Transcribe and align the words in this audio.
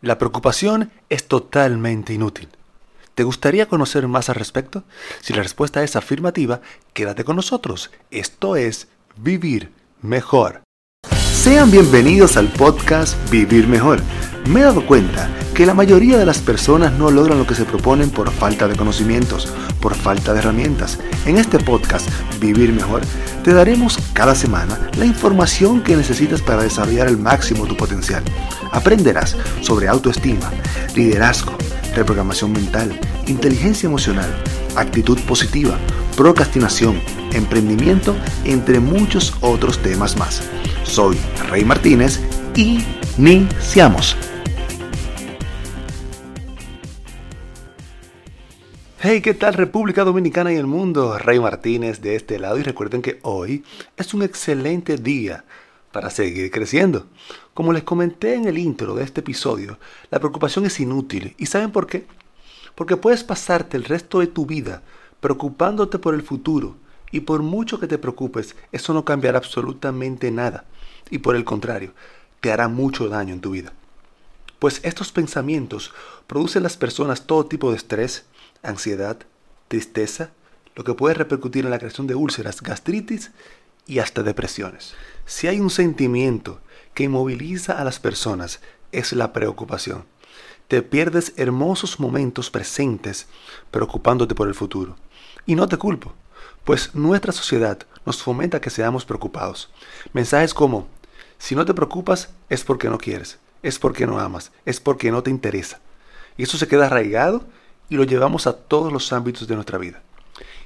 La 0.00 0.16
preocupación 0.16 0.92
es 1.08 1.26
totalmente 1.26 2.12
inútil. 2.12 2.48
¿Te 3.16 3.24
gustaría 3.24 3.66
conocer 3.66 4.06
más 4.06 4.28
al 4.28 4.36
respecto? 4.36 4.84
Si 5.20 5.32
la 5.32 5.42
respuesta 5.42 5.82
es 5.82 5.96
afirmativa, 5.96 6.60
quédate 6.92 7.24
con 7.24 7.34
nosotros. 7.34 7.90
Esto 8.12 8.54
es 8.54 8.86
Vivir 9.16 9.72
Mejor. 10.00 10.62
Sean 11.32 11.70
bienvenidos 11.70 12.36
al 12.36 12.46
podcast 12.48 13.16
Vivir 13.30 13.66
Mejor. 13.66 14.00
Me 14.48 14.60
he 14.60 14.62
dado 14.62 14.86
cuenta 14.86 15.28
que 15.58 15.66
la 15.66 15.74
mayoría 15.74 16.16
de 16.16 16.24
las 16.24 16.38
personas 16.38 16.92
no 16.92 17.10
logran 17.10 17.36
lo 17.36 17.44
que 17.44 17.56
se 17.56 17.64
proponen 17.64 18.10
por 18.10 18.30
falta 18.30 18.68
de 18.68 18.76
conocimientos, 18.76 19.52
por 19.80 19.96
falta 19.96 20.32
de 20.32 20.38
herramientas. 20.38 21.00
En 21.26 21.36
este 21.36 21.58
podcast 21.58 22.08
Vivir 22.38 22.72
Mejor 22.72 23.02
te 23.42 23.52
daremos 23.52 23.98
cada 24.12 24.36
semana 24.36 24.78
la 24.96 25.04
información 25.04 25.82
que 25.82 25.96
necesitas 25.96 26.42
para 26.42 26.62
desarrollar 26.62 27.08
al 27.08 27.18
máximo 27.18 27.66
tu 27.66 27.76
potencial. 27.76 28.22
Aprenderás 28.70 29.36
sobre 29.60 29.88
autoestima, 29.88 30.48
liderazgo, 30.94 31.50
reprogramación 31.92 32.52
mental, 32.52 32.96
inteligencia 33.26 33.88
emocional, 33.88 34.32
actitud 34.76 35.18
positiva, 35.22 35.76
procrastinación, 36.16 37.00
emprendimiento, 37.32 38.14
entre 38.44 38.78
muchos 38.78 39.34
otros 39.40 39.82
temas 39.82 40.16
más. 40.16 40.40
Soy 40.84 41.18
Rey 41.50 41.64
Martínez 41.64 42.20
y 42.54 42.84
iniciamos. 43.18 44.16
Hey, 49.00 49.20
¿qué 49.20 49.32
tal 49.32 49.54
República 49.54 50.02
Dominicana 50.02 50.52
y 50.52 50.56
el 50.56 50.66
mundo? 50.66 51.16
Rey 51.18 51.38
Martínez 51.38 52.00
de 52.00 52.16
este 52.16 52.40
lado 52.40 52.58
y 52.58 52.64
recuerden 52.64 53.00
que 53.00 53.20
hoy 53.22 53.62
es 53.96 54.12
un 54.12 54.24
excelente 54.24 54.96
día 54.96 55.44
para 55.92 56.10
seguir 56.10 56.50
creciendo. 56.50 57.06
Como 57.54 57.72
les 57.72 57.84
comenté 57.84 58.34
en 58.34 58.46
el 58.46 58.58
intro 58.58 58.96
de 58.96 59.04
este 59.04 59.20
episodio, 59.20 59.78
la 60.10 60.18
preocupación 60.18 60.66
es 60.66 60.80
inútil. 60.80 61.36
¿Y 61.38 61.46
saben 61.46 61.70
por 61.70 61.86
qué? 61.86 62.08
Porque 62.74 62.96
puedes 62.96 63.22
pasarte 63.22 63.76
el 63.76 63.84
resto 63.84 64.18
de 64.18 64.26
tu 64.26 64.46
vida 64.46 64.82
preocupándote 65.20 66.00
por 66.00 66.14
el 66.14 66.22
futuro 66.22 66.74
y 67.12 67.20
por 67.20 67.40
mucho 67.44 67.78
que 67.78 67.86
te 67.86 67.98
preocupes, 67.98 68.56
eso 68.72 68.92
no 68.94 69.04
cambiará 69.04 69.38
absolutamente 69.38 70.32
nada. 70.32 70.64
Y 71.08 71.18
por 71.18 71.36
el 71.36 71.44
contrario, 71.44 71.92
te 72.40 72.50
hará 72.50 72.66
mucho 72.66 73.08
daño 73.08 73.32
en 73.32 73.40
tu 73.40 73.52
vida. 73.52 73.72
Pues 74.58 74.80
estos 74.82 75.12
pensamientos 75.12 75.92
producen 76.26 76.60
en 76.60 76.64
las 76.64 76.76
personas 76.76 77.28
todo 77.28 77.46
tipo 77.46 77.70
de 77.70 77.76
estrés, 77.76 78.24
ansiedad, 78.62 79.18
tristeza, 79.68 80.30
lo 80.74 80.84
que 80.84 80.94
puede 80.94 81.14
repercutir 81.14 81.64
en 81.64 81.70
la 81.70 81.78
creación 81.78 82.06
de 82.06 82.14
úlceras, 82.14 82.62
gastritis 82.62 83.32
y 83.86 83.98
hasta 83.98 84.22
depresiones. 84.22 84.94
Si 85.26 85.46
hay 85.46 85.60
un 85.60 85.70
sentimiento 85.70 86.60
que 86.94 87.04
inmoviliza 87.04 87.80
a 87.80 87.84
las 87.84 87.98
personas, 87.98 88.60
es 88.92 89.12
la 89.12 89.32
preocupación. 89.32 90.04
Te 90.68 90.82
pierdes 90.82 91.32
hermosos 91.36 91.98
momentos 91.98 92.50
presentes 92.50 93.26
preocupándote 93.70 94.34
por 94.34 94.48
el 94.48 94.54
futuro. 94.54 94.96
Y 95.46 95.54
no 95.54 95.66
te 95.66 95.78
culpo, 95.78 96.14
pues 96.64 96.94
nuestra 96.94 97.32
sociedad 97.32 97.78
nos 98.04 98.22
fomenta 98.22 98.60
que 98.60 98.70
seamos 98.70 99.04
preocupados. 99.04 99.70
Mensajes 100.12 100.52
como, 100.52 100.86
si 101.38 101.54
no 101.54 101.64
te 101.64 101.74
preocupas 101.74 102.30
es 102.50 102.64
porque 102.64 102.90
no 102.90 102.98
quieres, 102.98 103.38
es 103.62 103.78
porque 103.78 104.06
no 104.06 104.20
amas, 104.20 104.52
es 104.66 104.78
porque 104.78 105.10
no 105.10 105.22
te 105.22 105.30
interesa. 105.30 105.80
Y 106.36 106.42
eso 106.42 106.58
se 106.58 106.68
queda 106.68 106.86
arraigado 106.86 107.46
y 107.88 107.96
lo 107.96 108.04
llevamos 108.04 108.46
a 108.46 108.54
todos 108.54 108.92
los 108.92 109.12
ámbitos 109.12 109.48
de 109.48 109.54
nuestra 109.54 109.78
vida. 109.78 110.02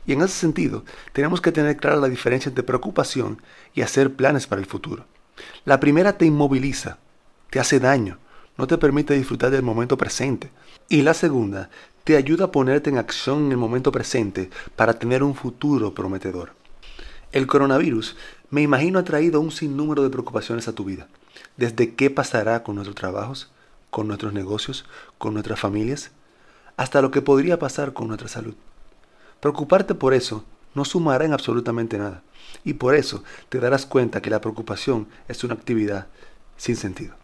Y 0.06 0.12
en 0.12 0.22
ese 0.22 0.34
sentido, 0.34 0.84
tenemos 1.12 1.40
que 1.40 1.52
tener 1.52 1.76
clara 1.76 1.96
la 1.96 2.08
diferencia 2.08 2.48
entre 2.48 2.64
preocupación 2.64 3.40
y 3.74 3.82
hacer 3.82 4.14
planes 4.14 4.46
para 4.46 4.60
el 4.60 4.66
futuro. 4.66 5.04
La 5.64 5.80
primera 5.80 6.18
te 6.18 6.26
inmoviliza, 6.26 6.98
te 7.50 7.60
hace 7.60 7.78
daño, 7.78 8.18
no 8.58 8.66
te 8.66 8.78
permite 8.78 9.14
disfrutar 9.14 9.50
del 9.50 9.62
momento 9.62 9.96
presente. 9.96 10.50
Y 10.88 11.02
la 11.02 11.14
segunda 11.14 11.70
te 12.04 12.16
ayuda 12.16 12.46
a 12.46 12.50
ponerte 12.50 12.90
en 12.90 12.98
acción 12.98 13.46
en 13.46 13.52
el 13.52 13.58
momento 13.58 13.92
presente 13.92 14.50
para 14.76 14.98
tener 14.98 15.22
un 15.22 15.34
futuro 15.34 15.94
prometedor. 15.94 16.52
El 17.30 17.46
coronavirus, 17.46 18.16
me 18.50 18.60
imagino, 18.60 18.98
ha 18.98 19.04
traído 19.04 19.40
un 19.40 19.50
sinnúmero 19.50 20.02
de 20.02 20.10
preocupaciones 20.10 20.68
a 20.68 20.74
tu 20.74 20.84
vida. 20.84 21.08
Desde 21.56 21.94
qué 21.94 22.10
pasará 22.10 22.62
con 22.62 22.74
nuestros 22.74 22.96
trabajos, 22.96 23.50
con 23.90 24.08
nuestros 24.08 24.32
negocios, 24.32 24.84
con 25.16 25.32
nuestras 25.32 25.58
familias, 25.58 26.10
hasta 26.76 27.02
lo 27.02 27.10
que 27.10 27.22
podría 27.22 27.58
pasar 27.58 27.92
con 27.92 28.08
nuestra 28.08 28.28
salud. 28.28 28.54
Preocuparte 29.40 29.94
por 29.94 30.14
eso 30.14 30.44
no 30.74 30.84
sumará 30.84 31.24
en 31.24 31.32
absolutamente 31.32 31.98
nada. 31.98 32.22
Y 32.64 32.74
por 32.74 32.94
eso 32.94 33.24
te 33.48 33.58
darás 33.58 33.86
cuenta 33.86 34.22
que 34.22 34.30
la 34.30 34.40
preocupación 34.40 35.08
es 35.28 35.44
una 35.44 35.54
actividad 35.54 36.06
sin 36.56 36.76
sentido. 36.76 37.14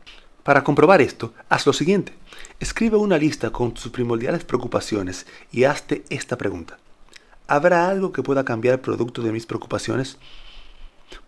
Para 0.42 0.64
comprobar 0.64 1.00
esto, 1.00 1.34
haz 1.48 1.66
lo 1.66 1.72
siguiente. 1.72 2.12
Escribe 2.58 2.97
una 2.97 3.19
lista 3.19 3.50
con 3.50 3.75
tus 3.75 3.91
primordiales 3.92 4.44
preocupaciones 4.44 5.26
y 5.53 5.64
hazte 5.64 6.04
esta 6.08 6.38
pregunta. 6.38 6.78
¿Habrá 7.47 7.88
algo 7.88 8.12
que 8.12 8.22
pueda 8.22 8.44
cambiar 8.44 8.81
producto 8.81 9.22
de 9.22 9.32
mis 9.32 9.47
preocupaciones? 9.47 10.19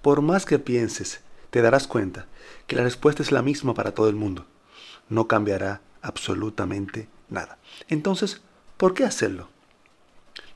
Por 0.02 0.22
más 0.22 0.46
que 0.46 0.58
pienses, 0.58 1.20
te 1.50 1.62
darás 1.62 1.86
cuenta 1.86 2.26
que 2.66 2.76
la 2.76 2.82
respuesta 2.82 3.22
es 3.22 3.32
la 3.32 3.42
misma 3.42 3.74
para 3.74 3.92
todo 3.92 4.08
el 4.08 4.16
mundo. 4.16 4.46
No 5.08 5.28
cambiará 5.28 5.80
absolutamente 6.02 7.08
nada. 7.30 7.58
Entonces, 7.88 8.42
¿por 8.76 8.94
qué 8.94 9.04
hacerlo? 9.04 9.48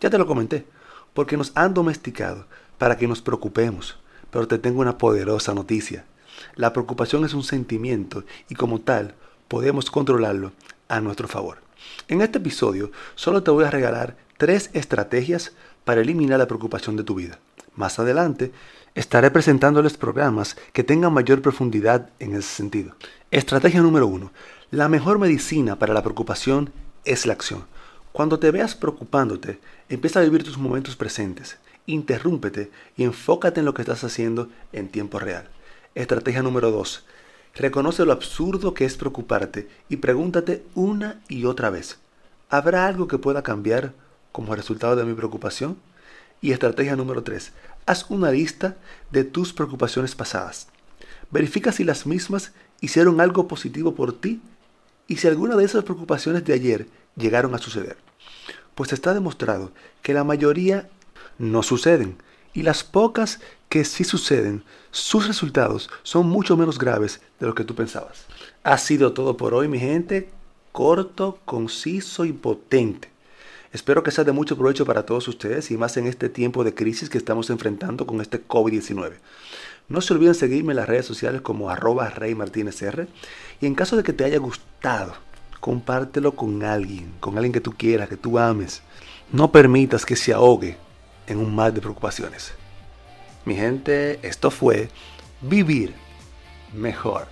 Ya 0.01 0.11
te 0.11 0.19
lo 0.19 0.27
comenté, 0.27 0.67
porque 1.15 1.37
nos 1.37 1.53
han 1.55 1.75
domesticado 1.75 2.47
para 2.79 2.97
que 2.97 3.09
nos 3.09 3.23
preocupemos, 3.23 3.99
pero 4.31 4.49
te 4.49 4.59
tengo 4.59 4.81
una 4.81 4.99
poderosa 4.99 5.55
noticia. 5.55 6.05
La 6.57 6.73
preocupación 6.73 7.25
es 7.25 7.35
un 7.35 7.45
sentimiento 7.45 8.25
y 8.49 8.55
como 8.55 8.81
tal 8.81 9.15
podemos 9.49 9.91
controlarlo 9.91 10.53
a 10.89 11.01
nuestro 11.01 11.29
favor. 11.29 11.59
En 12.09 12.21
este 12.21 12.39
episodio 12.39 12.91
solo 13.15 13.43
te 13.43 13.51
voy 13.51 13.65
a 13.65 13.71
regalar 13.71 14.17
tres 14.37 14.71
estrategias 14.73 15.53
para 15.85 16.01
eliminar 16.01 16.39
la 16.39 16.49
preocupación 16.49 16.97
de 16.97 17.05
tu 17.05 17.15
vida. 17.15 17.39
Más 17.77 17.99
adelante 17.99 18.53
estaré 18.95 19.31
presentándoles 19.31 19.97
programas 19.97 20.57
que 20.73 20.85
tengan 20.85 21.13
mayor 21.13 21.43
profundidad 21.43 22.11
en 22.19 22.35
ese 22.35 22.49
sentido. 22.49 22.95
Estrategia 23.31 23.81
número 23.81 24.07
uno. 24.07 24.33
La 24.75 24.89
mejor 24.89 25.21
medicina 25.21 25.79
para 25.79 25.95
la 25.95 26.03
preocupación 26.03 26.73
es 27.05 27.27
la 27.27 27.33
acción. 27.33 27.65
Cuando 28.11 28.41
te 28.41 28.51
veas 28.51 28.75
preocupándote, 28.75 29.61
empieza 29.89 30.19
a 30.19 30.25
vivir 30.25 30.43
tus 30.43 30.59
momentos 30.59 30.97
presentes, 30.97 31.59
interrúmpete 31.87 32.73
y 32.97 33.05
enfócate 33.05 33.61
en 33.61 33.67
lo 33.67 33.73
que 33.73 33.83
estás 33.83 34.03
haciendo 34.03 34.49
en 34.73 34.89
tiempo 34.89 35.21
real. 35.21 35.49
Estrategia 35.95 36.43
número 36.43 36.73
2. 36.73 37.05
Reconoce 37.55 38.05
lo 38.05 38.11
absurdo 38.11 38.75
que 38.75 38.85
es 38.85 38.97
preocuparte 38.97 39.69
y 39.89 39.99
pregúntate 39.99 40.65
una 40.75 41.21
y 41.29 41.45
otra 41.45 41.71
vez, 41.71 42.01
¿habrá 42.51 42.89
algo 42.89 43.07
que 43.07 43.19
pueda 43.19 43.45
cambiar 43.45 43.93
como 44.33 44.57
resultado 44.57 44.97
de 44.97 45.05
mi 45.05 45.15
preocupación? 45.15 45.79
Y 46.41 46.51
estrategia 46.51 46.97
número 46.97 47.23
3. 47.23 47.53
Haz 47.87 48.07
una 48.11 48.33
lista 48.33 48.77
de 49.13 49.23
tus 49.23 49.53
preocupaciones 49.53 50.17
pasadas. 50.17 50.67
Verifica 51.31 51.71
si 51.71 51.85
las 51.85 52.07
mismas 52.07 52.51
hicieron 52.81 53.21
algo 53.21 53.47
positivo 53.47 53.95
por 53.95 54.13
ti 54.13 54.43
y 55.09 55.17
si 55.17 55.29
alguna 55.29 55.57
de 55.57 55.65
esas 55.65 55.85
preocupaciones 55.85 56.45
de 56.45 56.55
ayer 56.55 56.87
llegaron 57.17 57.55
a 57.55 57.59
suceder. 57.59 57.97
Pues 58.75 58.93
está 58.93 59.15
demostrado 59.15 59.73
que 60.03 60.15
la 60.15 60.25
mayoría 60.25 60.89
no 61.39 61.63
suceden 61.63 62.17
y 62.53 62.63
las 62.63 62.85
pocas 62.85 63.41
que 63.69 63.85
sí 63.85 64.05
suceden, 64.05 64.63
sus 64.91 65.27
resultados 65.27 65.91
son 66.03 66.29
mucho 66.29 66.57
menos 66.57 66.79
graves 66.79 67.21
de 67.41 67.47
lo 67.47 67.55
que 67.55 67.65
tú 67.65 67.75
pensabas. 67.75 68.27
Ha 68.63 68.79
sido 68.79 69.13
todo 69.13 69.37
por 69.37 69.55
hoy, 69.55 69.69
mi 69.69 69.79
gente. 69.79 70.31
Corto, 70.73 71.39
conciso 71.45 72.25
y 72.25 72.33
potente. 72.33 73.11
Espero 73.73 74.05
que 74.05 74.13
sea 74.13 74.23
de 74.23 74.31
mucho 74.31 74.57
provecho 74.57 74.87
para 74.87 75.05
todos 75.05 75.27
ustedes 75.27 75.73
y 75.73 75.77
más 75.77 75.97
en 75.97 76.07
este 76.07 76.29
tiempo 76.29 76.63
de 76.63 76.75
crisis 76.75 77.11
que 77.11 77.19
estamos 77.19 77.51
enfrentando 77.51 78.07
con 78.07 78.21
este 78.21 78.47
COVID-19. 78.47 79.15
No 79.89 80.01
se 80.01 80.15
olviden 80.15 80.35
seguirme 80.35 80.73
en 80.73 80.79
las 80.79 80.89
redes 80.89 81.07
sociales 81.07 81.43
como 81.43 81.71
arroba 81.71 82.09
Rey 82.09 82.35
Martínez. 82.35 82.83
Y 83.61 83.67
en 83.67 83.75
caso 83.75 83.97
de 83.97 84.03
que 84.03 84.13
te 84.13 84.25
haya 84.25 84.39
gustado 84.39 85.15
compártelo 85.65 86.33
con 86.33 86.63
alguien, 86.63 87.11
con 87.21 87.37
alguien 87.37 87.53
que 87.55 87.61
tú 87.63 87.73
quieras, 87.73 88.11
que 88.11 88.19
tú 88.19 88.39
ames. 88.39 88.83
No 89.33 89.51
permitas 89.51 90.05
que 90.05 90.15
se 90.15 90.35
ahogue 90.35 90.77
en 91.27 91.39
un 91.39 91.55
mar 91.55 91.73
de 91.73 91.81
preocupaciones. 91.81 92.53
Mi 93.47 93.55
gente, 93.55 94.19
esto 94.23 94.51
fue 94.51 94.91
Vivir 95.41 95.95
Mejor. 96.75 97.29